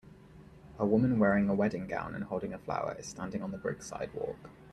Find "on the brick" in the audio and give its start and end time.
3.43-3.83